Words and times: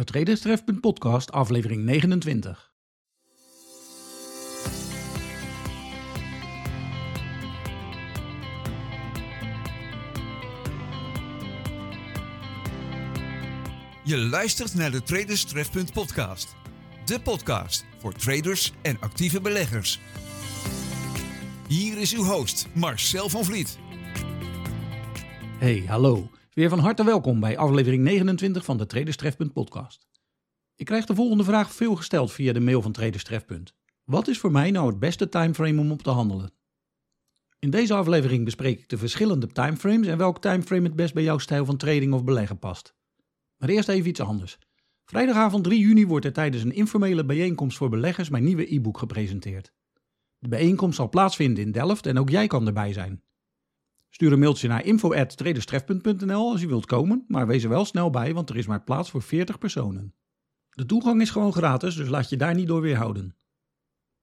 De 0.00 0.06
Traderstref 0.06 0.64
podcast, 0.80 1.32
aflevering 1.32 1.84
29. 1.84 2.72
Je 14.04 14.16
luistert 14.16 14.74
naar 14.74 14.90
de 14.90 15.02
Traders 15.02 15.44
Trefpunt 15.44 15.92
podcast. 15.92 16.54
De 17.04 17.20
podcast 17.20 17.84
voor 17.98 18.12
traders 18.12 18.72
en 18.82 19.00
actieve 19.00 19.40
beleggers. 19.40 20.00
Hier 21.68 21.98
is 21.98 22.14
uw 22.14 22.24
host 22.24 22.66
Marcel 22.74 23.28
van 23.28 23.44
Vliet. 23.44 23.78
Hey, 25.58 25.84
hallo. 25.86 26.30
Weer 26.60 26.68
van 26.68 26.78
harte 26.78 27.04
welkom 27.04 27.40
bij 27.40 27.58
aflevering 27.58 28.02
29 28.02 28.64
van 28.64 28.76
de 28.76 28.86
Traderstref 28.86 29.36
podcast. 29.52 30.08
Ik 30.76 30.86
krijg 30.86 31.04
de 31.04 31.14
volgende 31.14 31.44
vraag 31.44 31.72
veel 31.72 31.96
gesteld 31.96 32.32
via 32.32 32.52
de 32.52 32.60
mail 32.60 32.82
van 32.82 32.92
Traderstref. 32.92 33.44
Wat 34.04 34.28
is 34.28 34.38
voor 34.38 34.50
mij 34.50 34.70
nou 34.70 34.86
het 34.88 34.98
beste 34.98 35.28
timeframe 35.28 35.80
om 35.80 35.90
op 35.90 36.02
te 36.02 36.10
handelen? 36.10 36.52
In 37.58 37.70
deze 37.70 37.94
aflevering 37.94 38.44
bespreek 38.44 38.78
ik 38.78 38.88
de 38.88 38.98
verschillende 38.98 39.46
timeframes 39.46 40.06
en 40.06 40.18
welk 40.18 40.40
timeframe 40.40 40.86
het 40.86 40.96
best 40.96 41.14
bij 41.14 41.22
jouw 41.22 41.38
stijl 41.38 41.64
van 41.64 41.76
trading 41.76 42.12
of 42.12 42.24
beleggen 42.24 42.58
past. 42.58 42.94
Maar 43.56 43.68
eerst 43.68 43.88
even 43.88 44.08
iets 44.08 44.20
anders. 44.20 44.58
Vrijdagavond 45.04 45.64
3 45.64 45.80
juni 45.80 46.06
wordt 46.06 46.24
er 46.24 46.32
tijdens 46.32 46.62
een 46.62 46.74
informele 46.74 47.24
bijeenkomst 47.24 47.76
voor 47.76 47.88
beleggers 47.88 48.28
mijn 48.28 48.44
nieuwe 48.44 48.74
e-book 48.74 48.98
gepresenteerd. 48.98 49.72
De 50.38 50.48
bijeenkomst 50.48 50.96
zal 50.96 51.08
plaatsvinden 51.08 51.64
in 51.64 51.72
Delft 51.72 52.06
en 52.06 52.18
ook 52.18 52.30
jij 52.30 52.46
kan 52.46 52.66
erbij 52.66 52.92
zijn. 52.92 53.22
Stuur 54.10 54.32
een 54.32 54.38
mailtje 54.38 54.68
naar 54.68 54.84
info.traderstref.nl 54.84 56.50
als 56.50 56.60
je 56.60 56.66
wilt 56.66 56.86
komen, 56.86 57.24
maar 57.28 57.46
wees 57.46 57.62
er 57.62 57.68
wel 57.68 57.84
snel 57.84 58.10
bij, 58.10 58.34
want 58.34 58.50
er 58.50 58.56
is 58.56 58.66
maar 58.66 58.82
plaats 58.82 59.10
voor 59.10 59.22
40 59.22 59.58
personen. 59.58 60.14
De 60.70 60.86
toegang 60.86 61.20
is 61.20 61.30
gewoon 61.30 61.52
gratis, 61.52 61.94
dus 61.94 62.08
laat 62.08 62.28
je 62.28 62.36
daar 62.36 62.54
niet 62.54 62.66
door 62.66 62.80
weerhouden. 62.80 63.36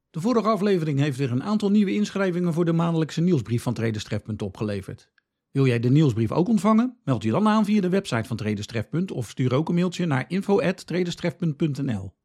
De 0.09 0.21
vorige 0.21 0.47
aflevering 0.47 0.99
heeft 0.99 1.17
weer 1.17 1.31
een 1.31 1.43
aantal 1.43 1.71
nieuwe 1.71 1.93
inschrijvingen 1.93 2.53
voor 2.53 2.65
de 2.65 2.73
maandelijkse 2.73 3.21
nieuwsbrief 3.21 3.63
van 3.63 3.73
Traderstref 3.73 4.21
opgeleverd. 4.37 5.11
Wil 5.51 5.67
jij 5.67 5.79
de 5.79 5.89
nieuwsbrief 5.89 6.31
ook 6.31 6.47
ontvangen? 6.47 6.97
Meld 7.03 7.23
je 7.23 7.31
dan 7.31 7.47
aan 7.47 7.65
via 7.65 7.81
de 7.81 7.89
website 7.89 8.27
van 8.27 8.37
Traderstref 8.37 8.87
of 9.13 9.29
stuur 9.29 9.53
ook 9.53 9.69
een 9.69 9.75
mailtje 9.75 10.05
naar 10.05 10.25
info.traderstref.nl. 10.27 12.15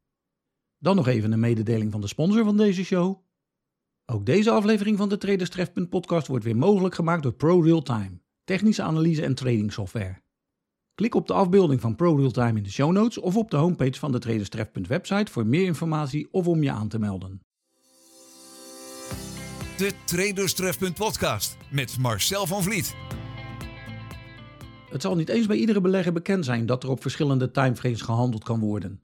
Dan 0.79 0.97
nog 0.97 1.07
even 1.07 1.33
een 1.33 1.41
mededeling 1.41 1.93
van 1.93 2.01
de 2.01 2.07
sponsor 2.07 2.45
van 2.45 2.57
deze 2.57 2.85
show. 2.85 3.25
Ook 4.07 4.27
deze 4.27 4.51
aflevering 4.51 4.99
van 4.99 5.09
de 5.09 5.19
Traderstref 5.19 5.73
podcast 5.89 6.27
wordt 6.27 6.45
weer 6.45 6.57
mogelijk 6.57 6.95
gemaakt 6.95 7.23
door 7.23 7.33
ProRealTime, 7.33 8.21
technische 8.45 8.83
analyse 8.83 9.23
en 9.23 9.35
trading 9.35 9.73
software. 9.73 10.23
Klik 10.95 11.15
op 11.15 11.27
de 11.27 11.33
afbeelding 11.33 11.81
van 11.81 11.97
ProRealTime 11.97 12.57
in 12.57 12.63
de 12.63 12.71
show 12.71 12.93
notes 12.93 13.19
of 13.19 13.37
op 13.37 13.51
de 13.51 13.57
homepage 13.57 13.99
van 13.99 14.13
de 14.13 14.19
Traderstref 14.19 14.69
website 14.73 15.33
voor 15.33 15.47
meer 15.47 15.65
informatie 15.65 16.29
of 16.33 16.47
om 16.47 16.63
je 16.63 16.71
aan 16.71 16.89
te 16.89 16.99
melden. 16.99 17.41
De 19.77 19.93
Traders 20.05 20.55
Trefpunt 20.55 20.95
podcast 20.95 21.57
met 21.71 21.99
Marcel 21.99 22.47
van 22.47 22.63
Vliet. 22.63 22.95
Het 24.91 25.03
zal 25.03 25.17
niet 25.17 25.29
eens 25.29 25.47
bij 25.47 25.57
iedere 25.57 25.81
belegger 25.81 26.13
bekend 26.13 26.45
zijn 26.45 26.67
dat 26.67 26.83
er 26.83 26.91
op 26.91 27.01
verschillende 27.01 27.51
timeframes 27.51 28.03
gehandeld 28.03 28.45
kan 28.45 28.61
worden. 28.61 29.03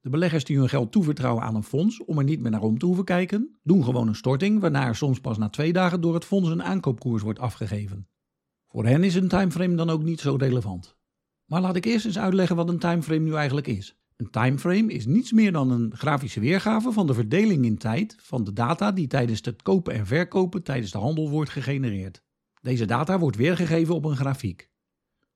De 0.00 0.10
beleggers 0.10 0.44
die 0.44 0.58
hun 0.58 0.68
geld 0.68 0.92
toevertrouwen 0.92 1.42
aan 1.42 1.54
een 1.54 1.62
fonds 1.62 2.04
om 2.04 2.18
er 2.18 2.24
niet 2.24 2.40
meer 2.40 2.50
naar 2.50 2.62
om 2.62 2.78
te 2.78 2.86
hoeven 2.86 3.04
kijken, 3.04 3.58
doen 3.62 3.84
gewoon 3.84 4.08
een 4.08 4.14
storting 4.14 4.60
waarna 4.60 4.86
er 4.86 4.96
soms 4.96 5.20
pas 5.20 5.38
na 5.38 5.48
twee 5.48 5.72
dagen 5.72 6.00
door 6.00 6.14
het 6.14 6.24
fonds 6.24 6.48
een 6.48 6.62
aankoopkoers 6.62 7.22
wordt 7.22 7.38
afgegeven. 7.38 8.08
Voor 8.66 8.86
hen 8.86 9.04
is 9.04 9.14
een 9.14 9.28
timeframe 9.28 9.74
dan 9.74 9.90
ook 9.90 10.02
niet 10.02 10.20
zo 10.20 10.34
relevant. 10.34 10.96
Maar 11.44 11.60
laat 11.60 11.76
ik 11.76 11.84
eerst 11.84 12.06
eens 12.06 12.18
uitleggen 12.18 12.56
wat 12.56 12.68
een 12.68 12.78
timeframe 12.78 13.24
nu 13.24 13.34
eigenlijk 13.34 13.66
is. 13.66 13.98
Een 14.16 14.30
timeframe 14.30 14.92
is 14.92 15.06
niets 15.06 15.32
meer 15.32 15.52
dan 15.52 15.70
een 15.70 15.92
grafische 15.96 16.40
weergave 16.40 16.92
van 16.92 17.06
de 17.06 17.14
verdeling 17.14 17.64
in 17.64 17.78
tijd 17.78 18.16
van 18.18 18.44
de 18.44 18.52
data 18.52 18.92
die 18.92 19.06
tijdens 19.06 19.40
het 19.44 19.62
kopen 19.62 19.94
en 19.94 20.06
verkopen 20.06 20.62
tijdens 20.62 20.90
de 20.92 20.98
handel 20.98 21.30
wordt 21.30 21.50
gegenereerd. 21.50 22.22
Deze 22.60 22.84
data 22.84 23.18
wordt 23.18 23.36
weergegeven 23.36 23.94
op 23.94 24.04
een 24.04 24.16
grafiek. 24.16 24.69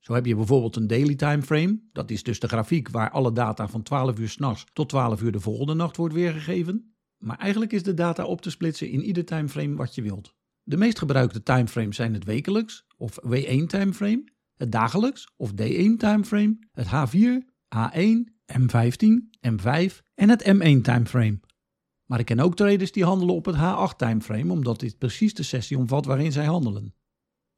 Zo 0.04 0.14
heb 0.14 0.26
je 0.26 0.34
bijvoorbeeld 0.34 0.76
een 0.76 0.86
daily 0.86 1.14
timeframe, 1.14 1.80
dat 1.92 2.10
is 2.10 2.22
dus 2.22 2.40
de 2.40 2.48
grafiek 2.48 2.88
waar 2.88 3.10
alle 3.10 3.32
data 3.32 3.68
van 3.68 3.82
12 3.82 4.18
uur 4.18 4.28
s'nachts 4.28 4.64
tot 4.72 4.88
12 4.88 5.22
uur 5.22 5.32
de 5.32 5.40
volgende 5.40 5.74
nacht 5.74 5.96
wordt 5.96 6.14
weergegeven. 6.14 6.94
Maar 7.18 7.38
eigenlijk 7.38 7.72
is 7.72 7.82
de 7.82 7.94
data 7.94 8.24
op 8.24 8.40
te 8.40 8.50
splitsen 8.50 8.90
in 8.90 9.02
ieder 9.02 9.24
timeframe 9.24 9.76
wat 9.76 9.94
je 9.94 10.02
wilt. 10.02 10.34
De 10.62 10.76
meest 10.76 10.98
gebruikte 10.98 11.42
timeframes 11.42 11.96
zijn 11.96 12.14
het 12.14 12.24
wekelijks 12.24 12.86
of 12.96 13.18
W1 13.26 13.66
timeframe, 13.66 14.24
het 14.54 14.72
dagelijks 14.72 15.32
of 15.36 15.50
D1 15.50 15.96
timeframe, 15.96 16.58
het 16.72 16.86
H4, 16.86 17.44
H1, 17.76 18.32
M15, 18.58 19.08
M5 19.48 20.02
en 20.14 20.28
het 20.28 20.42
M1 20.42 20.80
timeframe. 20.82 21.40
Maar 22.04 22.18
ik 22.18 22.26
ken 22.26 22.40
ook 22.40 22.56
traders 22.56 22.92
die 22.92 23.04
handelen 23.04 23.34
op 23.34 23.44
het 23.44 23.56
H8 23.56 23.96
timeframe, 23.96 24.52
omdat 24.52 24.80
dit 24.80 24.98
precies 24.98 25.34
de 25.34 25.42
sessie 25.42 25.78
omvat 25.78 26.04
waarin 26.04 26.32
zij 26.32 26.44
handelen. 26.44 26.94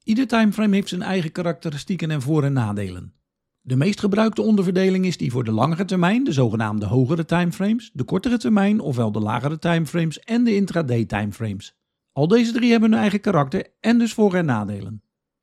Ieder 0.07 0.27
timeframe 0.27 0.75
heeft 0.75 0.89
zijn 0.89 1.03
eigen 1.03 1.33
karakteristieken 1.33 2.11
en 2.11 2.23
voor- 2.23 2.45
en 2.45 2.53
nadelen. 2.53 3.13
De 3.61 3.77
meest 3.77 4.01
gebruikte 4.01 4.43
onderverdeling 4.43 5.07
is 5.07 5.17
die 5.17 5.31
voor 5.31 5.45
de 5.45 5.53
langere 5.53 5.85
termijn, 5.85 6.25
de 6.25 6.33
zogenaamde 6.33 6.87
hogere 6.87 7.25
timeframes, 7.25 7.91
de 7.93 8.05
kortere 8.05 8.39
termijn, 8.39 8.81
ofwel 8.81 9.13
de 9.13 9.21
lagere 9.21 9.59
timeframes 9.59 10.21
en 10.21 10.45
de 10.45 10.55
intraday 10.55 11.05
timeframes. 11.05 11.77
Al 12.13 12.29
deze 12.29 12.53
drie 12.53 12.71
hebben 12.71 12.91
hun 12.91 13.01
eigen 13.01 13.21
karakter 13.21 13.67
en 13.81 13.99
dus 13.99 14.13
voor- 14.15 14.35
en 14.35 14.45
nadelen. 14.45 15.03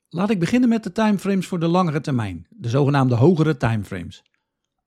Laat 0.10 0.30
ik 0.30 0.40
beginnen 0.40 0.70
met 0.70 0.84
de 0.84 0.92
timeframes 0.92 1.48
voor 1.48 1.60
de 1.60 1.68
langere 1.68 2.02
termijn, 2.02 2.48
de 2.50 2.70
zogenaamde 2.70 3.16
hogere 3.16 3.58
timeframes. 3.58 4.24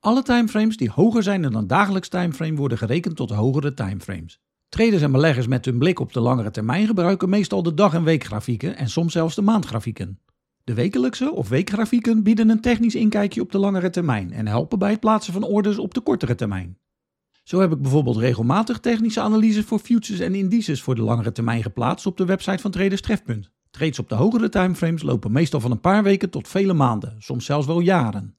Alle 0.00 0.22
timeframes 0.22 0.76
die 0.76 0.90
hoger 0.90 1.22
zijn 1.22 1.42
dan 1.42 1.54
een 1.54 1.66
dagelijks 1.66 2.08
timeframe 2.08 2.56
worden 2.56 2.78
gerekend 2.78 3.16
tot 3.16 3.30
hogere 3.30 3.74
timeframes. 3.74 4.40
Traders 4.68 5.02
en 5.02 5.12
beleggers 5.12 5.46
met 5.46 5.64
hun 5.64 5.78
blik 5.78 6.00
op 6.00 6.12
de 6.12 6.20
langere 6.20 6.50
termijn 6.50 6.86
gebruiken 6.86 7.28
meestal 7.28 7.62
de 7.62 7.74
dag- 7.74 7.94
en 7.94 8.04
weekgrafieken 8.04 8.76
en 8.76 8.88
soms 8.88 9.12
zelfs 9.12 9.34
de 9.34 9.42
maandgrafieken. 9.42 10.20
De 10.64 10.74
wekelijkse 10.74 11.32
of 11.32 11.48
weekgrafieken 11.48 12.22
bieden 12.22 12.48
een 12.48 12.60
technisch 12.60 12.94
inkijkje 12.94 13.40
op 13.40 13.52
de 13.52 13.58
langere 13.58 13.90
termijn 13.90 14.32
en 14.32 14.46
helpen 14.46 14.78
bij 14.78 14.90
het 14.90 15.00
plaatsen 15.00 15.32
van 15.32 15.44
orders 15.44 15.78
op 15.78 15.94
de 15.94 16.00
kortere 16.00 16.34
termijn. 16.34 16.78
Zo 17.44 17.60
heb 17.60 17.72
ik 17.72 17.82
bijvoorbeeld 17.82 18.16
regelmatig 18.16 18.78
technische 18.78 19.20
analyses 19.20 19.64
voor 19.64 19.78
futures 19.78 20.20
en 20.20 20.34
indices 20.34 20.82
voor 20.82 20.94
de 20.94 21.02
langere 21.02 21.32
termijn 21.32 21.62
geplaatst 21.62 22.06
op 22.06 22.16
de 22.16 22.24
website 22.24 22.58
van 22.58 22.70
Traders 22.70 23.00
Trefpunt. 23.00 23.50
Trades 23.70 23.98
op 23.98 24.08
de 24.08 24.14
hogere 24.14 24.48
timeframes 24.48 25.02
lopen 25.02 25.32
meestal 25.32 25.60
van 25.60 25.70
een 25.70 25.80
paar 25.80 26.02
weken 26.02 26.30
tot 26.30 26.48
vele 26.48 26.74
maanden, 26.74 27.16
soms 27.18 27.44
zelfs 27.44 27.66
wel 27.66 27.80
jaren. 27.80 28.36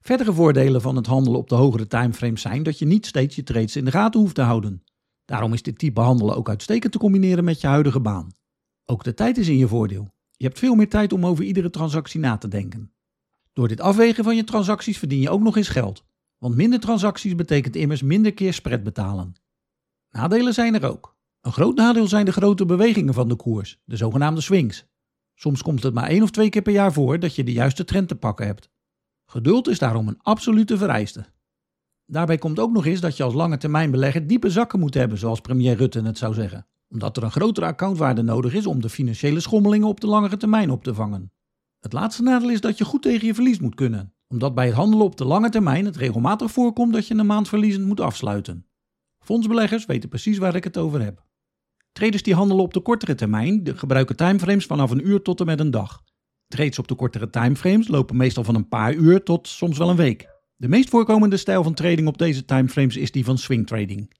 Verdere 0.00 0.32
voordelen 0.32 0.80
van 0.80 0.96
het 0.96 1.06
handelen 1.06 1.38
op 1.38 1.48
de 1.48 1.54
hogere 1.54 1.86
timeframes 1.86 2.40
zijn 2.40 2.62
dat 2.62 2.78
je 2.78 2.86
niet 2.86 3.06
steeds 3.06 3.36
je 3.36 3.42
trades 3.42 3.76
in 3.76 3.84
de 3.84 3.90
gaten 3.90 4.20
hoeft 4.20 4.34
te 4.34 4.42
houden. 4.42 4.82
Daarom 5.32 5.52
is 5.52 5.62
dit 5.62 5.78
type 5.78 6.00
handelen 6.00 6.36
ook 6.36 6.48
uitstekend 6.48 6.92
te 6.92 6.98
combineren 6.98 7.44
met 7.44 7.60
je 7.60 7.66
huidige 7.66 8.00
baan. 8.00 8.32
Ook 8.84 9.04
de 9.04 9.14
tijd 9.14 9.38
is 9.38 9.48
in 9.48 9.56
je 9.56 9.68
voordeel. 9.68 10.14
Je 10.36 10.44
hebt 10.44 10.58
veel 10.58 10.74
meer 10.74 10.88
tijd 10.88 11.12
om 11.12 11.26
over 11.26 11.44
iedere 11.44 11.70
transactie 11.70 12.20
na 12.20 12.36
te 12.36 12.48
denken. 12.48 12.92
Door 13.52 13.68
dit 13.68 13.80
afwegen 13.80 14.24
van 14.24 14.36
je 14.36 14.44
transacties 14.44 14.98
verdien 14.98 15.20
je 15.20 15.30
ook 15.30 15.40
nog 15.40 15.56
eens 15.56 15.68
geld. 15.68 16.04
Want 16.38 16.54
minder 16.54 16.80
transacties 16.80 17.34
betekent 17.34 17.76
immers 17.76 18.02
minder 18.02 18.34
keer 18.34 18.52
spread 18.52 18.82
betalen. 18.82 19.34
Nadelen 20.10 20.54
zijn 20.54 20.74
er 20.74 20.90
ook. 20.90 21.16
Een 21.40 21.52
groot 21.52 21.76
nadeel 21.76 22.06
zijn 22.06 22.24
de 22.24 22.32
grote 22.32 22.66
bewegingen 22.66 23.14
van 23.14 23.28
de 23.28 23.36
koers, 23.36 23.80
de 23.84 23.96
zogenaamde 23.96 24.40
swings. 24.40 24.86
Soms 25.34 25.62
komt 25.62 25.82
het 25.82 25.94
maar 25.94 26.08
één 26.08 26.22
of 26.22 26.30
twee 26.30 26.48
keer 26.48 26.62
per 26.62 26.72
jaar 26.72 26.92
voor 26.92 27.18
dat 27.18 27.34
je 27.34 27.44
de 27.44 27.52
juiste 27.52 27.84
trend 27.84 28.08
te 28.08 28.16
pakken 28.16 28.46
hebt. 28.46 28.70
Geduld 29.26 29.68
is 29.68 29.78
daarom 29.78 30.08
een 30.08 30.22
absolute 30.22 30.76
vereiste. 30.76 31.31
Daarbij 32.06 32.38
komt 32.38 32.58
ook 32.58 32.72
nog 32.72 32.86
eens 32.86 33.00
dat 33.00 33.16
je 33.16 33.22
als 33.22 33.34
lange 33.34 33.56
termijn 33.56 33.90
belegger 33.90 34.26
diepe 34.26 34.50
zakken 34.50 34.80
moet 34.80 34.94
hebben, 34.94 35.18
zoals 35.18 35.40
premier 35.40 35.76
Rutte 35.76 36.02
het 36.02 36.18
zou 36.18 36.34
zeggen, 36.34 36.66
omdat 36.88 37.16
er 37.16 37.22
een 37.22 37.30
grotere 37.30 37.66
accountwaarde 37.66 38.22
nodig 38.22 38.54
is 38.54 38.66
om 38.66 38.80
de 38.80 38.88
financiële 38.88 39.40
schommelingen 39.40 39.88
op 39.88 40.00
de 40.00 40.06
langere 40.06 40.36
termijn 40.36 40.70
op 40.70 40.84
te 40.84 40.94
vangen. 40.94 41.32
Het 41.80 41.92
laatste 41.92 42.22
nadeel 42.22 42.50
is 42.50 42.60
dat 42.60 42.78
je 42.78 42.84
goed 42.84 43.02
tegen 43.02 43.26
je 43.26 43.34
verlies 43.34 43.58
moet 43.58 43.74
kunnen, 43.74 44.14
omdat 44.28 44.54
bij 44.54 44.66
het 44.66 44.74
handelen 44.74 45.04
op 45.04 45.16
de 45.16 45.24
lange 45.24 45.48
termijn 45.48 45.84
het 45.84 45.96
regelmatig 45.96 46.50
voorkomt 46.50 46.92
dat 46.92 47.06
je 47.06 47.14
een 47.14 47.26
maand 47.26 47.48
verliezend 47.48 47.86
moet 47.86 48.00
afsluiten. 48.00 48.66
Fondsbeleggers 49.18 49.86
weten 49.86 50.08
precies 50.08 50.38
waar 50.38 50.54
ik 50.54 50.64
het 50.64 50.78
over 50.78 51.02
heb. 51.02 51.24
Traders 51.92 52.22
die 52.22 52.34
handelen 52.34 52.62
op 52.62 52.74
de 52.74 52.80
kortere 52.80 53.14
termijn 53.14 53.60
gebruiken 53.64 54.16
timeframes 54.16 54.66
vanaf 54.66 54.90
een 54.90 55.06
uur 55.06 55.22
tot 55.22 55.40
en 55.40 55.46
met 55.46 55.60
een 55.60 55.70
dag. 55.70 56.02
Trades 56.48 56.78
op 56.78 56.88
de 56.88 56.94
kortere 56.94 57.30
timeframes 57.30 57.88
lopen 57.88 58.16
meestal 58.16 58.44
van 58.44 58.54
een 58.54 58.68
paar 58.68 58.94
uur 58.94 59.22
tot 59.22 59.48
soms 59.48 59.78
wel 59.78 59.90
een 59.90 59.96
week. 59.96 60.31
De 60.62 60.68
meest 60.68 60.88
voorkomende 60.88 61.36
stijl 61.36 61.62
van 61.62 61.74
trading 61.74 62.08
op 62.08 62.18
deze 62.18 62.44
timeframes 62.44 62.96
is 62.96 63.10
die 63.10 63.24
van 63.24 63.38
swing 63.38 63.66
trading. 63.66 64.10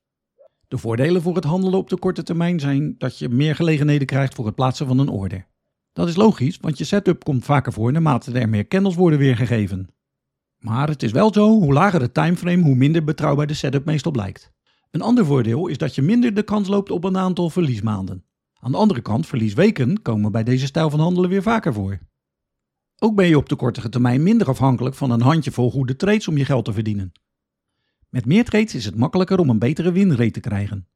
De 0.68 0.78
voordelen 0.78 1.22
voor 1.22 1.34
het 1.34 1.44
handelen 1.44 1.78
op 1.78 1.88
de 1.88 1.98
korte 1.98 2.22
termijn 2.22 2.60
zijn 2.60 2.94
dat 2.98 3.18
je 3.18 3.28
meer 3.28 3.54
gelegenheden 3.54 4.06
krijgt 4.06 4.34
voor 4.34 4.46
het 4.46 4.54
plaatsen 4.54 4.86
van 4.86 4.98
een 4.98 5.08
order. 5.08 5.46
Dat 5.92 6.08
is 6.08 6.16
logisch, 6.16 6.58
want 6.60 6.78
je 6.78 6.84
setup 6.84 7.24
komt 7.24 7.44
vaker 7.44 7.72
voor 7.72 7.92
naarmate 7.92 8.32
er 8.32 8.48
meer 8.48 8.68
candles 8.68 8.94
worden 8.94 9.18
weergegeven. 9.18 9.88
Maar 10.58 10.88
het 10.88 11.02
is 11.02 11.12
wel 11.12 11.32
zo, 11.32 11.48
hoe 11.48 11.72
lager 11.72 12.00
de 12.00 12.12
timeframe, 12.12 12.62
hoe 12.62 12.74
minder 12.74 13.04
betrouwbaar 13.04 13.46
de 13.46 13.54
setup 13.54 13.84
meestal 13.84 14.12
blijkt. 14.12 14.52
Een 14.90 15.02
ander 15.02 15.26
voordeel 15.26 15.66
is 15.66 15.78
dat 15.78 15.94
je 15.94 16.02
minder 16.02 16.34
de 16.34 16.42
kans 16.42 16.68
loopt 16.68 16.90
op 16.90 17.04
een 17.04 17.18
aantal 17.18 17.50
verliesmaanden. 17.50 18.24
Aan 18.60 18.72
de 18.72 18.78
andere 18.78 19.00
kant, 19.00 19.26
verliesweken 19.26 20.02
komen 20.02 20.32
bij 20.32 20.44
deze 20.44 20.66
stijl 20.66 20.90
van 20.90 21.00
handelen 21.00 21.30
weer 21.30 21.42
vaker 21.42 21.72
voor. 21.72 22.00
Ook 23.04 23.14
ben 23.14 23.26
je 23.26 23.36
op 23.36 23.48
de 23.48 23.56
kortere 23.56 23.88
termijn 23.88 24.22
minder 24.22 24.48
afhankelijk 24.48 24.94
van 24.94 25.10
een 25.10 25.20
handjevol 25.20 25.70
goede 25.70 25.96
trades 25.96 26.28
om 26.28 26.36
je 26.36 26.44
geld 26.44 26.64
te 26.64 26.72
verdienen. 26.72 27.12
Met 28.08 28.26
meer 28.26 28.44
trades 28.44 28.74
is 28.74 28.84
het 28.84 28.96
makkelijker 28.96 29.38
om 29.38 29.48
een 29.48 29.58
betere 29.58 29.92
winrate 29.92 30.30
te 30.30 30.40
krijgen. 30.40 30.88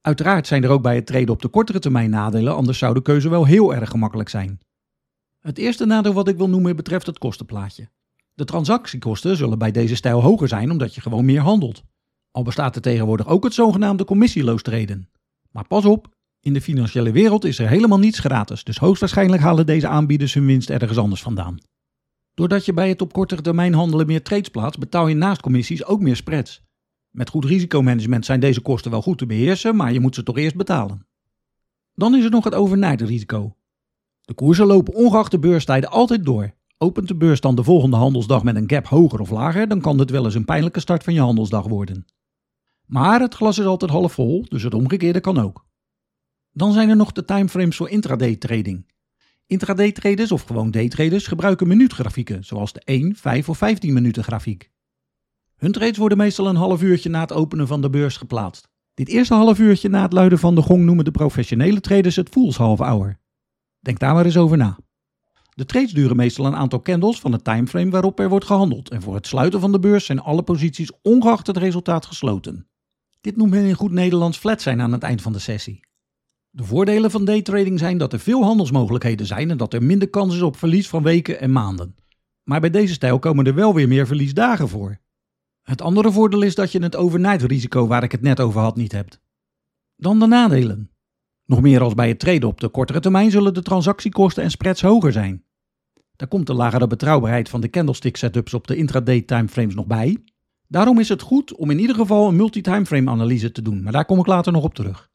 Uiteraard 0.00 0.46
zijn 0.46 0.64
er 0.64 0.70
ook 0.70 0.82
bij 0.82 0.94
het 0.94 1.06
traden 1.06 1.28
op 1.28 1.42
de 1.42 1.48
kortere 1.48 1.78
termijn 1.78 2.10
nadelen, 2.10 2.54
anders 2.54 2.78
zou 2.78 2.94
de 2.94 3.02
keuze 3.02 3.28
wel 3.28 3.44
heel 3.44 3.74
erg 3.74 3.90
gemakkelijk 3.90 4.28
zijn. 4.28 4.60
Het 5.38 5.58
eerste 5.58 5.84
nadeel 5.84 6.12
wat 6.12 6.28
ik 6.28 6.36
wil 6.36 6.48
noemen 6.48 6.76
betreft 6.76 7.06
het 7.06 7.18
kostenplaatje. 7.18 7.88
De 8.34 8.44
transactiekosten 8.44 9.36
zullen 9.36 9.58
bij 9.58 9.70
deze 9.70 9.96
stijl 9.96 10.22
hoger 10.22 10.48
zijn 10.48 10.70
omdat 10.70 10.94
je 10.94 11.00
gewoon 11.00 11.24
meer 11.24 11.40
handelt. 11.40 11.82
Al 12.30 12.42
bestaat 12.42 12.76
er 12.76 12.82
tegenwoordig 12.82 13.28
ook 13.28 13.44
het 13.44 13.54
zogenaamde 13.54 14.04
commissieloos 14.04 14.62
traden. 14.62 15.10
Maar 15.50 15.66
pas 15.66 15.84
op, 15.84 16.13
in 16.44 16.52
de 16.52 16.60
financiële 16.60 17.12
wereld 17.12 17.44
is 17.44 17.58
er 17.58 17.68
helemaal 17.68 17.98
niets 17.98 18.18
gratis, 18.18 18.64
dus 18.64 18.78
hoogstwaarschijnlijk 18.78 19.42
halen 19.42 19.66
deze 19.66 19.88
aanbieders 19.88 20.34
hun 20.34 20.46
winst 20.46 20.70
ergens 20.70 20.98
anders 20.98 21.22
vandaan. 21.22 21.58
Doordat 22.34 22.64
je 22.64 22.72
bij 22.72 22.88
het 22.88 23.02
op 23.02 23.12
kortere 23.12 23.42
termijn 23.42 23.74
handelen 23.74 24.06
meer 24.06 24.22
trades 24.22 24.48
plaatst, 24.48 24.78
betaal 24.78 25.06
je 25.06 25.14
naast 25.14 25.40
commissies 25.40 25.84
ook 25.84 26.00
meer 26.00 26.16
spreads. 26.16 26.62
Met 27.10 27.30
goed 27.30 27.44
risicomanagement 27.44 28.24
zijn 28.24 28.40
deze 28.40 28.60
kosten 28.60 28.90
wel 28.90 29.02
goed 29.02 29.18
te 29.18 29.26
beheersen, 29.26 29.76
maar 29.76 29.92
je 29.92 30.00
moet 30.00 30.14
ze 30.14 30.22
toch 30.22 30.38
eerst 30.38 30.56
betalen. 30.56 31.06
Dan 31.94 32.14
is 32.14 32.24
er 32.24 32.30
nog 32.30 32.44
het 32.44 32.54
overnijdenrisico. 32.54 33.56
De 34.20 34.34
koersen 34.34 34.66
lopen 34.66 34.94
ongeacht 34.94 35.30
de 35.30 35.38
beurstijden 35.38 35.90
altijd 35.90 36.24
door. 36.24 36.54
Opent 36.78 37.08
de 37.08 37.16
beurs 37.16 37.40
dan 37.40 37.54
de 37.54 37.64
volgende 37.64 37.96
handelsdag 37.96 38.42
met 38.42 38.56
een 38.56 38.70
gap 38.70 38.86
hoger 38.86 39.20
of 39.20 39.30
lager, 39.30 39.68
dan 39.68 39.80
kan 39.80 39.96
dit 39.96 40.10
wel 40.10 40.24
eens 40.24 40.34
een 40.34 40.44
pijnlijke 40.44 40.80
start 40.80 41.04
van 41.04 41.14
je 41.14 41.20
handelsdag 41.20 41.66
worden. 41.66 42.04
Maar 42.86 43.20
het 43.20 43.34
glas 43.34 43.58
is 43.58 43.64
altijd 43.64 43.90
half 43.90 44.12
vol, 44.12 44.44
dus 44.48 44.62
het 44.62 44.74
omgekeerde 44.74 45.20
kan 45.20 45.38
ook. 45.38 45.64
Dan 46.56 46.72
zijn 46.72 46.88
er 46.88 46.96
nog 46.96 47.12
de 47.12 47.24
timeframes 47.24 47.76
voor 47.76 47.88
intraday 47.88 48.36
trading. 48.36 48.86
Intraday 49.46 49.92
traders 49.92 50.32
of 50.32 50.42
gewoon 50.42 50.70
daytraders 50.70 51.26
gebruiken 51.26 51.68
minuutgrafieken, 51.68 52.44
zoals 52.44 52.72
de 52.72 52.80
1, 52.84 53.16
5 53.16 53.48
of 53.48 53.58
15 53.58 53.92
minuten 53.92 54.24
grafiek. 54.24 54.70
Hun 55.56 55.72
trades 55.72 55.96
worden 55.96 56.18
meestal 56.18 56.48
een 56.48 56.56
half 56.56 56.82
uurtje 56.82 57.08
na 57.08 57.20
het 57.20 57.32
openen 57.32 57.66
van 57.66 57.80
de 57.80 57.90
beurs 57.90 58.16
geplaatst. 58.16 58.68
Dit 58.94 59.08
eerste 59.08 59.34
half 59.34 59.58
uurtje 59.58 59.88
na 59.88 60.02
het 60.02 60.12
luiden 60.12 60.38
van 60.38 60.54
de 60.54 60.62
gong 60.62 60.84
noemen 60.84 61.04
de 61.04 61.10
professionele 61.10 61.80
traders 61.80 62.16
het 62.16 62.28
Fools 62.28 62.56
Half 62.56 62.78
Hour. 62.78 63.18
Denk 63.80 63.98
daar 63.98 64.14
maar 64.14 64.24
eens 64.24 64.36
over 64.36 64.56
na. 64.56 64.78
De 65.54 65.64
trades 65.64 65.92
duren 65.92 66.16
meestal 66.16 66.46
een 66.46 66.56
aantal 66.56 66.82
candles 66.82 67.20
van 67.20 67.32
het 67.32 67.44
timeframe 67.44 67.90
waarop 67.90 68.20
er 68.20 68.28
wordt 68.28 68.44
gehandeld 68.44 68.90
en 68.90 69.02
voor 69.02 69.14
het 69.14 69.26
sluiten 69.26 69.60
van 69.60 69.72
de 69.72 69.78
beurs 69.78 70.04
zijn 70.04 70.20
alle 70.20 70.42
posities 70.42 70.90
ongeacht 71.02 71.46
het 71.46 71.56
resultaat 71.56 72.06
gesloten. 72.06 72.66
Dit 73.20 73.36
noemt 73.36 73.50
men 73.50 73.64
in 73.64 73.74
goed 73.74 73.92
Nederlands 73.92 74.38
flat 74.38 74.62
zijn 74.62 74.80
aan 74.80 74.92
het 74.92 75.02
eind 75.02 75.22
van 75.22 75.32
de 75.32 75.38
sessie. 75.38 75.80
De 76.56 76.64
voordelen 76.64 77.10
van 77.10 77.24
daytrading 77.24 77.78
zijn 77.78 77.98
dat 77.98 78.12
er 78.12 78.18
veel 78.18 78.44
handelsmogelijkheden 78.44 79.26
zijn 79.26 79.50
en 79.50 79.56
dat 79.56 79.72
er 79.72 79.82
minder 79.82 80.08
kans 80.08 80.34
is 80.34 80.42
op 80.42 80.56
verlies 80.56 80.88
van 80.88 81.02
weken 81.02 81.40
en 81.40 81.52
maanden. 81.52 81.96
Maar 82.42 82.60
bij 82.60 82.70
deze 82.70 82.92
stijl 82.92 83.18
komen 83.18 83.46
er 83.46 83.54
wel 83.54 83.74
weer 83.74 83.88
meer 83.88 84.06
verliesdagen 84.06 84.68
voor. 84.68 84.98
Het 85.62 85.82
andere 85.82 86.12
voordeel 86.12 86.42
is 86.42 86.54
dat 86.54 86.72
je 86.72 86.82
het 86.82 86.96
overnight 86.96 87.42
risico 87.42 87.86
waar 87.86 88.02
ik 88.02 88.12
het 88.12 88.20
net 88.20 88.40
over 88.40 88.60
had 88.60 88.76
niet 88.76 88.92
hebt. 88.92 89.20
Dan 89.96 90.18
de 90.18 90.26
nadelen. 90.26 90.90
Nog 91.44 91.60
meer 91.60 91.80
als 91.80 91.94
bij 91.94 92.08
het 92.08 92.18
traden 92.18 92.48
op 92.48 92.60
de 92.60 92.68
kortere 92.68 93.00
termijn 93.00 93.30
zullen 93.30 93.54
de 93.54 93.62
transactiekosten 93.62 94.42
en 94.42 94.50
spreads 94.50 94.82
hoger 94.82 95.12
zijn. 95.12 95.44
Daar 96.16 96.28
komt 96.28 96.46
de 96.46 96.54
lagere 96.54 96.86
betrouwbaarheid 96.86 97.48
van 97.48 97.60
de 97.60 97.70
candlestick 97.70 98.16
setups 98.16 98.54
op 98.54 98.66
de 98.66 98.76
intraday 98.76 99.20
timeframes 99.20 99.74
nog 99.74 99.86
bij. 99.86 100.24
Daarom 100.68 100.98
is 100.98 101.08
het 101.08 101.22
goed 101.22 101.54
om 101.54 101.70
in 101.70 101.78
ieder 101.78 101.96
geval 101.96 102.28
een 102.28 102.36
multi-timeframe 102.36 103.10
analyse 103.10 103.52
te 103.52 103.62
doen, 103.62 103.82
maar 103.82 103.92
daar 103.92 104.04
kom 104.04 104.18
ik 104.18 104.26
later 104.26 104.52
nog 104.52 104.64
op 104.64 104.74
terug. 104.74 105.12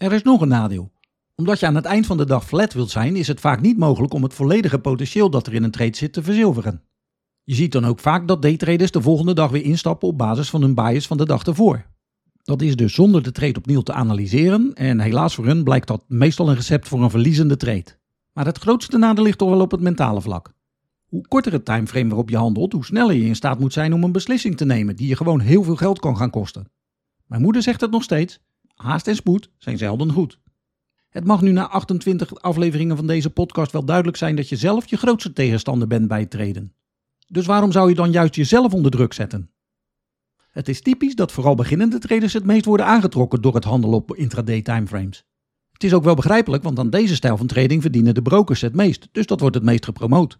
Er 0.00 0.12
is 0.12 0.22
nog 0.22 0.40
een 0.40 0.48
nadeel. 0.48 0.92
Omdat 1.34 1.60
je 1.60 1.66
aan 1.66 1.74
het 1.74 1.84
eind 1.84 2.06
van 2.06 2.16
de 2.16 2.26
dag 2.26 2.46
flat 2.46 2.72
wilt 2.72 2.90
zijn, 2.90 3.16
is 3.16 3.28
het 3.28 3.40
vaak 3.40 3.60
niet 3.60 3.76
mogelijk 3.78 4.12
om 4.12 4.22
het 4.22 4.34
volledige 4.34 4.78
potentieel 4.78 5.30
dat 5.30 5.46
er 5.46 5.54
in 5.54 5.62
een 5.62 5.70
trade 5.70 5.96
zit 5.96 6.12
te 6.12 6.22
verzilveren. 6.22 6.82
Je 7.44 7.54
ziet 7.54 7.72
dan 7.72 7.84
ook 7.84 7.98
vaak 7.98 8.28
dat 8.28 8.42
daytraders 8.42 8.90
de 8.90 9.02
volgende 9.02 9.34
dag 9.34 9.50
weer 9.50 9.64
instappen 9.64 10.08
op 10.08 10.18
basis 10.18 10.50
van 10.50 10.62
hun 10.62 10.74
bias 10.74 11.06
van 11.06 11.16
de 11.16 11.24
dag 11.24 11.44
ervoor. 11.44 11.86
Dat 12.42 12.62
is 12.62 12.76
dus 12.76 12.94
zonder 12.94 13.22
de 13.22 13.32
trade 13.32 13.58
opnieuw 13.58 13.80
te 13.80 13.92
analyseren 13.92 14.74
en 14.74 15.00
helaas 15.00 15.34
voor 15.34 15.46
hun 15.46 15.64
blijkt 15.64 15.86
dat 15.86 16.04
meestal 16.08 16.48
een 16.48 16.54
recept 16.54 16.88
voor 16.88 17.02
een 17.02 17.10
verliezende 17.10 17.56
trade. 17.56 17.96
Maar 18.32 18.46
het 18.46 18.58
grootste 18.58 18.98
nadeel 18.98 19.24
ligt 19.24 19.38
toch 19.38 19.50
wel 19.50 19.60
op 19.60 19.70
het 19.70 19.80
mentale 19.80 20.20
vlak. 20.20 20.52
Hoe 21.06 21.26
korter 21.28 21.52
het 21.52 21.64
timeframe 21.64 22.08
waarop 22.08 22.30
je 22.30 22.36
handelt, 22.36 22.72
hoe 22.72 22.84
sneller 22.84 23.14
je 23.14 23.24
in 23.24 23.36
staat 23.36 23.58
moet 23.58 23.72
zijn 23.72 23.92
om 23.92 24.04
een 24.04 24.12
beslissing 24.12 24.56
te 24.56 24.64
nemen 24.64 24.96
die 24.96 25.08
je 25.08 25.16
gewoon 25.16 25.40
heel 25.40 25.62
veel 25.62 25.76
geld 25.76 25.98
kan 25.98 26.16
gaan 26.16 26.30
kosten. 26.30 26.70
Mijn 27.26 27.42
moeder 27.42 27.62
zegt 27.62 27.80
het 27.80 27.90
nog 27.90 28.02
steeds: 28.02 28.40
haast 28.80 29.06
en 29.06 29.14
spoed 29.14 29.50
zijn 29.58 29.78
zelden 29.78 30.12
goed. 30.12 30.38
Het 31.08 31.24
mag 31.24 31.40
nu 31.40 31.50
na 31.50 31.68
28 31.68 32.40
afleveringen 32.40 32.96
van 32.96 33.06
deze 33.06 33.30
podcast 33.30 33.72
wel 33.72 33.84
duidelijk 33.84 34.16
zijn 34.16 34.36
dat 34.36 34.48
je 34.48 34.56
zelf 34.56 34.90
je 34.90 34.96
grootste 34.96 35.32
tegenstander 35.32 35.88
bent 35.88 36.08
bij 36.08 36.20
het 36.20 36.30
treden. 36.30 36.74
Dus 37.26 37.46
waarom 37.46 37.72
zou 37.72 37.88
je 37.88 37.94
dan 37.94 38.12
juist 38.12 38.34
jezelf 38.34 38.74
onder 38.74 38.90
druk 38.90 39.12
zetten? 39.12 39.50
Het 40.50 40.68
is 40.68 40.82
typisch 40.82 41.14
dat 41.14 41.32
vooral 41.32 41.54
beginnende 41.54 41.98
traders 41.98 42.32
het 42.32 42.44
meest 42.44 42.64
worden 42.64 42.86
aangetrokken 42.86 43.42
door 43.42 43.54
het 43.54 43.64
handelen 43.64 43.96
op 43.96 44.14
intraday 44.14 44.62
timeframes. 44.62 45.24
Het 45.72 45.84
is 45.84 45.94
ook 45.94 46.04
wel 46.04 46.14
begrijpelijk, 46.14 46.62
want 46.62 46.78
aan 46.78 46.90
deze 46.90 47.14
stijl 47.14 47.36
van 47.36 47.46
trading 47.46 47.82
verdienen 47.82 48.14
de 48.14 48.22
brokers 48.22 48.60
het 48.60 48.74
meest, 48.74 49.08
dus 49.12 49.26
dat 49.26 49.40
wordt 49.40 49.54
het 49.54 49.64
meest 49.64 49.84
gepromoot. 49.84 50.38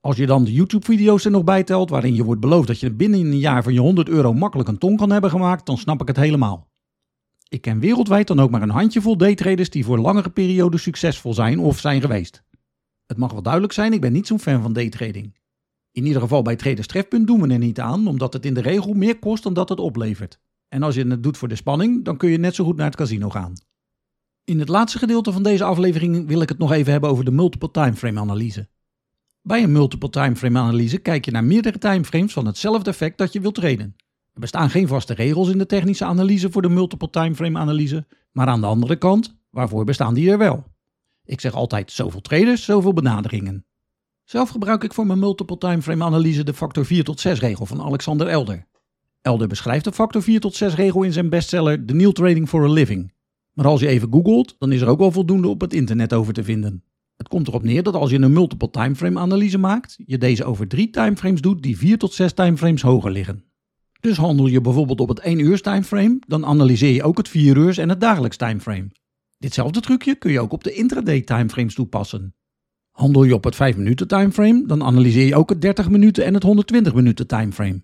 Als 0.00 0.16
je 0.16 0.26
dan 0.26 0.44
de 0.44 0.52
YouTube-video's 0.52 1.24
er 1.24 1.30
nog 1.30 1.44
bij 1.44 1.64
telt, 1.64 1.90
waarin 1.90 2.14
je 2.14 2.24
wordt 2.24 2.40
beloofd 2.40 2.66
dat 2.66 2.80
je 2.80 2.92
binnen 2.92 3.20
een 3.20 3.38
jaar 3.38 3.62
van 3.62 3.72
je 3.72 3.80
100 3.80 4.08
euro 4.08 4.32
makkelijk 4.32 4.68
een 4.68 4.78
ton 4.78 4.96
kan 4.96 5.10
hebben 5.10 5.30
gemaakt, 5.30 5.66
dan 5.66 5.78
snap 5.78 6.00
ik 6.00 6.08
het 6.08 6.16
helemaal. 6.16 6.72
Ik 7.54 7.60
ken 7.60 7.78
wereldwijd 7.78 8.26
dan 8.26 8.40
ook 8.40 8.50
maar 8.50 8.62
een 8.62 8.70
handjevol 8.70 9.16
daytraders 9.16 9.70
die 9.70 9.84
voor 9.84 9.98
langere 9.98 10.30
perioden 10.30 10.80
succesvol 10.80 11.34
zijn 11.34 11.58
of 11.58 11.78
zijn 11.78 12.00
geweest. 12.00 12.42
Het 13.06 13.16
mag 13.16 13.32
wel 13.32 13.42
duidelijk 13.42 13.72
zijn, 13.72 13.92
ik 13.92 14.00
ben 14.00 14.12
niet 14.12 14.26
zo'n 14.26 14.40
fan 14.40 14.62
van 14.62 14.72
daytrading. 14.72 15.34
In 15.92 16.06
ieder 16.06 16.20
geval 16.20 16.42
bij 16.42 16.56
Traders 16.56 16.86
Trefpunt 16.86 17.26
doen 17.26 17.40
we 17.40 17.52
er 17.52 17.58
niet 17.58 17.80
aan, 17.80 18.06
omdat 18.06 18.32
het 18.32 18.46
in 18.46 18.54
de 18.54 18.60
regel 18.60 18.94
meer 18.94 19.18
kost 19.18 19.42
dan 19.42 19.54
dat 19.54 19.68
het 19.68 19.80
oplevert. 19.80 20.38
En 20.68 20.82
als 20.82 20.94
je 20.94 21.06
het 21.06 21.22
doet 21.22 21.36
voor 21.36 21.48
de 21.48 21.56
spanning, 21.56 22.04
dan 22.04 22.16
kun 22.16 22.30
je 22.30 22.38
net 22.38 22.54
zo 22.54 22.64
goed 22.64 22.76
naar 22.76 22.86
het 22.86 22.96
casino 22.96 23.30
gaan. 23.30 23.52
In 24.44 24.58
het 24.58 24.68
laatste 24.68 24.98
gedeelte 24.98 25.32
van 25.32 25.42
deze 25.42 25.64
aflevering 25.64 26.26
wil 26.26 26.40
ik 26.40 26.48
het 26.48 26.58
nog 26.58 26.72
even 26.72 26.92
hebben 26.92 27.10
over 27.10 27.24
de 27.24 27.30
multiple 27.30 27.70
timeframe 27.70 28.20
analyse. 28.20 28.68
Bij 29.42 29.62
een 29.62 29.72
multiple 29.72 30.10
timeframe 30.10 30.58
analyse 30.58 30.98
kijk 30.98 31.24
je 31.24 31.30
naar 31.30 31.44
meerdere 31.44 31.78
timeframes 31.78 32.32
van 32.32 32.46
hetzelfde 32.46 32.90
effect 32.90 33.18
dat 33.18 33.32
je 33.32 33.40
wilt 33.40 33.54
traden. 33.54 33.96
Er 34.34 34.40
bestaan 34.40 34.70
geen 34.70 34.88
vaste 34.88 35.14
regels 35.14 35.48
in 35.48 35.58
de 35.58 35.66
technische 35.66 36.04
analyse 36.04 36.50
voor 36.50 36.62
de 36.62 36.68
multiple 36.68 37.10
timeframe 37.10 37.58
analyse, 37.58 38.06
maar 38.32 38.46
aan 38.46 38.60
de 38.60 38.66
andere 38.66 38.96
kant, 38.96 39.36
waarvoor 39.50 39.84
bestaan 39.84 40.14
die 40.14 40.30
er 40.30 40.38
wel? 40.38 40.64
Ik 41.24 41.40
zeg 41.40 41.54
altijd 41.54 41.92
zoveel 41.92 42.20
traders, 42.20 42.64
zoveel 42.64 42.92
benaderingen. 42.92 43.66
Zelf 44.24 44.48
gebruik 44.48 44.84
ik 44.84 44.92
voor 44.92 45.06
mijn 45.06 45.18
multiple 45.18 45.58
timeframe 45.58 46.04
analyse 46.04 46.44
de 46.44 46.54
factor 46.54 46.84
4 46.84 47.04
tot 47.04 47.20
6 47.20 47.40
regel 47.40 47.66
van 47.66 47.82
Alexander 47.82 48.26
Elder. 48.26 48.66
Elder 49.20 49.48
beschrijft 49.48 49.84
de 49.84 49.92
factor 49.92 50.22
4 50.22 50.40
tot 50.40 50.54
6 50.54 50.74
regel 50.74 51.02
in 51.02 51.12
zijn 51.12 51.28
bestseller 51.28 51.84
The 51.84 51.94
New 51.94 52.12
Trading 52.12 52.48
for 52.48 52.64
a 52.64 52.68
Living. 52.68 53.12
Maar 53.52 53.66
als 53.66 53.80
je 53.80 53.86
even 53.86 54.12
googelt, 54.12 54.56
dan 54.58 54.72
is 54.72 54.80
er 54.80 54.88
ook 54.88 54.98
wel 54.98 55.12
voldoende 55.12 55.48
op 55.48 55.60
het 55.60 55.74
internet 55.74 56.12
over 56.12 56.32
te 56.32 56.44
vinden. 56.44 56.84
Het 57.16 57.28
komt 57.28 57.48
erop 57.48 57.62
neer 57.62 57.82
dat 57.82 57.94
als 57.94 58.10
je 58.10 58.18
een 58.18 58.32
multiple 58.32 58.70
timeframe 58.70 59.18
analyse 59.18 59.58
maakt, 59.58 59.96
je 60.06 60.18
deze 60.18 60.44
over 60.44 60.68
drie 60.68 60.90
timeframes 60.90 61.40
doet 61.40 61.62
die 61.62 61.78
4 61.78 61.98
tot 61.98 62.12
6 62.12 62.32
timeframes 62.32 62.82
hoger 62.82 63.10
liggen. 63.10 63.44
Dus 64.04 64.16
handel 64.16 64.46
je 64.46 64.60
bijvoorbeeld 64.60 65.00
op 65.00 65.08
het 65.08 65.18
1 65.18 65.38
uur 65.38 65.60
timeframe, 65.60 66.18
dan 66.26 66.44
analyseer 66.46 66.94
je 66.94 67.02
ook 67.02 67.16
het 67.16 67.28
4 67.28 67.56
uur 67.56 67.78
en 67.78 67.88
het 67.88 68.00
dagelijks 68.00 68.36
timeframe. 68.36 68.90
Ditzelfde 69.38 69.80
trucje 69.80 70.14
kun 70.14 70.32
je 70.32 70.40
ook 70.40 70.52
op 70.52 70.64
de 70.64 70.72
intraday 70.72 71.20
timeframes 71.20 71.74
toepassen. 71.74 72.34
Handel 72.90 73.24
je 73.24 73.34
op 73.34 73.44
het 73.44 73.54
5 73.54 73.76
minuten 73.76 74.08
timeframe, 74.08 74.66
dan 74.66 74.82
analyseer 74.82 75.26
je 75.26 75.36
ook 75.36 75.48
het 75.48 75.60
30 75.60 75.88
minuten 75.88 76.24
en 76.24 76.34
het 76.34 76.42
120 76.42 76.94
minuten 76.94 77.26
timeframe. 77.26 77.82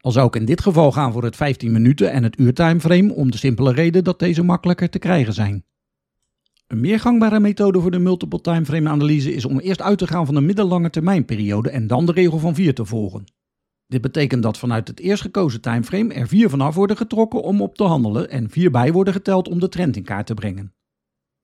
Al 0.00 0.12
zou 0.12 0.26
ik 0.26 0.36
in 0.36 0.44
dit 0.44 0.60
geval 0.60 0.92
gaan 0.92 1.12
voor 1.12 1.24
het 1.24 1.36
15 1.36 1.72
minuten 1.72 2.10
en 2.10 2.22
het 2.22 2.38
uur 2.38 2.54
timeframe 2.54 3.12
om 3.12 3.30
de 3.30 3.38
simpele 3.38 3.72
reden 3.72 4.04
dat 4.04 4.18
deze 4.18 4.42
makkelijker 4.42 4.90
te 4.90 4.98
krijgen 4.98 5.32
zijn. 5.32 5.64
Een 6.66 6.80
meer 6.80 7.00
gangbare 7.00 7.40
methode 7.40 7.80
voor 7.80 7.90
de 7.90 7.98
multiple 7.98 8.40
timeframe 8.40 8.88
analyse 8.88 9.34
is 9.34 9.44
om 9.44 9.58
eerst 9.58 9.82
uit 9.82 9.98
te 9.98 10.06
gaan 10.06 10.26
van 10.26 10.36
een 10.36 10.46
middellange 10.46 10.90
termijnperiode 10.90 11.70
en 11.70 11.86
dan 11.86 12.06
de 12.06 12.12
regel 12.12 12.38
van 12.38 12.54
4 12.54 12.74
te 12.74 12.84
volgen. 12.84 13.24
Dit 13.86 14.00
betekent 14.00 14.42
dat 14.42 14.58
vanuit 14.58 14.88
het 14.88 15.00
eerst 15.00 15.22
gekozen 15.22 15.60
timeframe 15.60 16.14
er 16.14 16.28
4 16.28 16.50
vanaf 16.50 16.74
worden 16.74 16.96
getrokken 16.96 17.42
om 17.42 17.62
op 17.62 17.76
te 17.76 17.84
handelen 17.84 18.30
en 18.30 18.50
4 18.50 18.70
bij 18.70 18.92
worden 18.92 19.14
geteld 19.14 19.48
om 19.48 19.60
de 19.60 19.68
trend 19.68 19.96
in 19.96 20.04
kaart 20.04 20.26
te 20.26 20.34
brengen. 20.34 20.74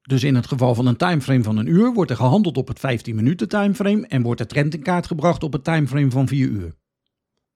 Dus 0.02 0.24
in 0.24 0.34
het 0.34 0.46
geval 0.46 0.74
van 0.74 0.86
een 0.86 0.96
timeframe 0.96 1.42
van 1.42 1.56
een 1.56 1.66
uur 1.66 1.92
wordt 1.92 2.10
er 2.10 2.16
gehandeld 2.16 2.56
op 2.56 2.68
het 2.68 2.78
15 2.78 3.14
minuten 3.14 3.48
timeframe 3.48 4.06
en 4.06 4.22
wordt 4.22 4.40
de 4.40 4.46
trend 4.46 4.74
in 4.74 4.82
kaart 4.82 5.06
gebracht 5.06 5.42
op 5.42 5.52
het 5.52 5.64
timeframe 5.64 6.10
van 6.10 6.28
4 6.28 6.48
uur. 6.48 6.74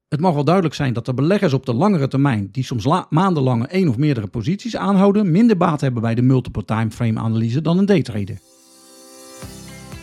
Het 0.09 0.21
mag 0.21 0.35
wel 0.35 0.45
duidelijk 0.45 0.75
zijn 0.75 0.93
dat 0.93 1.07
de 1.07 1.15
beleggers 1.15 1.53
op 1.53 1.67
de 1.67 1.75
langere 1.75 2.09
termijn, 2.09 2.49
die 2.53 2.65
soms 2.65 3.05
maandenlange 3.09 3.67
één 3.67 3.89
of 3.89 3.97
meerdere 3.97 4.27
posities 4.27 4.77
aanhouden, 4.77 5.31
minder 5.31 5.57
baat 5.57 5.81
hebben 5.81 6.03
bij 6.03 6.15
de 6.15 6.23
multiple 6.23 6.65
timeframe 6.65 7.21
analyse 7.21 7.61
dan 7.61 7.79
een 7.79 7.87
daytrader. 7.87 8.39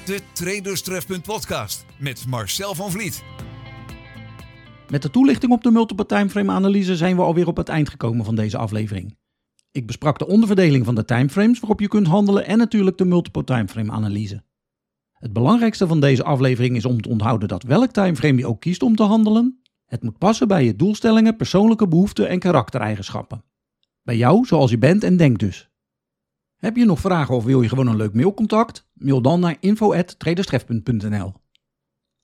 De 0.05 0.19
Traders 0.33 0.81
Trefpunt 0.81 1.23
podcast 1.23 1.85
met 1.97 2.25
Marcel 2.27 2.75
van 2.75 2.91
Vliet. 2.91 3.23
Met 4.91 5.01
de 5.01 5.09
toelichting 5.09 5.51
op 5.51 5.63
de 5.63 5.71
multiple 5.71 6.05
timeframe 6.05 6.51
analyse 6.51 6.95
zijn 6.95 7.15
we 7.15 7.21
alweer 7.21 7.47
op 7.47 7.57
het 7.57 7.69
eind 7.69 7.89
gekomen 7.89 8.25
van 8.25 8.35
deze 8.35 8.57
aflevering. 8.57 9.17
Ik 9.71 9.87
besprak 9.87 10.19
de 10.19 10.27
onderverdeling 10.27 10.85
van 10.85 10.95
de 10.95 11.05
timeframes 11.05 11.59
waarop 11.59 11.79
je 11.79 11.87
kunt 11.87 12.07
handelen 12.07 12.45
en 12.45 12.57
natuurlijk 12.57 12.97
de 12.97 13.05
multiple 13.05 13.43
timeframe 13.43 13.91
analyse. 13.91 14.43
Het 15.13 15.33
belangrijkste 15.33 15.87
van 15.87 15.99
deze 15.99 16.23
aflevering 16.23 16.75
is 16.75 16.85
om 16.85 17.01
te 17.01 17.09
onthouden 17.09 17.47
dat 17.47 17.63
welk 17.63 17.91
timeframe 17.91 18.37
je 18.37 18.47
ook 18.47 18.59
kiest 18.59 18.83
om 18.83 18.95
te 18.95 19.03
handelen, 19.03 19.61
Het 19.85 20.03
moet 20.03 20.17
passen 20.17 20.47
bij 20.47 20.65
je 20.65 20.75
doelstellingen, 20.75 21.35
persoonlijke 21.35 21.87
behoeften 21.87 22.29
en 22.29 22.39
karaktereigenschappen. 22.39 23.43
Bij 24.01 24.17
jou 24.17 24.45
zoals 24.45 24.71
je 24.71 24.77
bent 24.77 25.03
en 25.03 25.17
denkt 25.17 25.39
dus. 25.39 25.69
Heb 26.55 26.75
je 26.75 26.85
nog 26.85 26.99
vragen 26.99 27.35
of 27.35 27.43
wil 27.43 27.61
je 27.61 27.69
gewoon 27.69 27.87
een 27.87 27.95
leuk 27.95 28.13
mailcontact? 28.13 28.87
Mail 28.93 29.21
dan 29.21 29.39
naar 29.39 29.57
info.traderstref.nl 29.59 31.33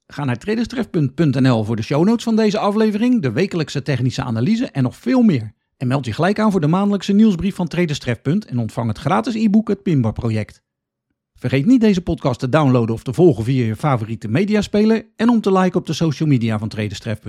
Ga 0.08 0.24
naar 0.24 0.38
traderstref.nl 0.38 1.64
voor 1.64 1.76
de 1.76 1.82
show 1.82 2.06
notes 2.06 2.24
van 2.24 2.36
deze 2.36 2.58
aflevering, 2.58 3.22
de 3.22 3.32
wekelijkse 3.32 3.82
technische 3.82 4.24
analyse 4.24 4.66
en 4.66 4.84
nog 4.84 4.96
veel 4.96 5.22
meer. 5.22 5.54
En 5.78 5.88
meld 5.88 6.06
je 6.06 6.14
gelijk 6.14 6.40
aan 6.40 6.52
voor 6.52 6.62
de 6.62 6.68
maandelijkse 6.68 7.14
nieuwsbrief 7.14 7.56
van 7.56 7.68
Traderstref. 7.68 8.20
en 8.22 8.58
ontvang 8.58 8.88
het 8.88 8.98
gratis 8.98 9.36
e-book 9.36 9.68
Het 9.68 9.84
Pinbar 9.84 10.14
Project. 10.14 10.62
Vergeet 11.34 11.66
niet 11.66 11.82
deze 11.82 12.02
podcast 12.02 12.40
te 12.40 12.50
downloaden 12.50 12.96
of 12.96 13.04
te 13.04 13.14
volgen 13.14 13.44
via 13.44 13.66
je 13.66 13.76
favoriete 13.76 14.28
mediaspeler 14.28 15.06
en 15.16 15.30
om 15.30 15.42
te 15.42 15.52
liken 15.52 15.80
op 15.80 15.86
de 15.86 15.94
social 15.94 16.30
media 16.30 16.60
van 16.60 16.68
Traderstref. 16.68 17.20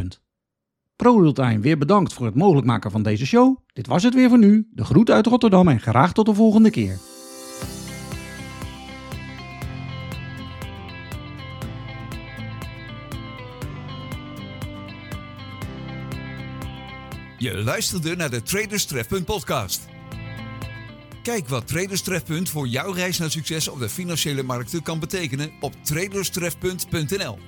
ProRealtime 0.96 1.58
weer 1.58 1.78
bedankt 1.78 2.12
voor 2.12 2.26
het 2.26 2.34
mogelijk 2.34 2.66
maken 2.66 2.90
van 2.90 3.02
deze 3.02 3.26
show. 3.26 3.56
Dit 3.72 3.86
was 3.86 4.02
het 4.02 4.14
weer 4.14 4.28
voor 4.28 4.38
nu. 4.38 4.68
De 4.70 4.84
groet 4.84 5.10
uit 5.10 5.26
Rotterdam 5.26 5.68
en 5.68 5.80
graag 5.80 6.12
tot 6.12 6.26
de 6.26 6.34
volgende 6.34 6.70
keer. 6.70 7.17
Je 17.40 17.56
luisterde 17.56 18.16
naar 18.16 18.30
de 18.30 18.42
Traderstref 18.42 19.24
podcast. 19.24 19.80
Kijk 21.22 21.48
wat 21.48 21.66
Traderstref 21.66 22.22
voor 22.42 22.68
jouw 22.68 22.92
reis 22.92 23.18
naar 23.18 23.30
succes 23.30 23.68
op 23.68 23.78
de 23.78 23.88
financiële 23.88 24.42
markten 24.42 24.82
kan 24.82 24.98
betekenen 25.00 25.50
op 25.60 25.72
traderstref.nl. 25.82 27.38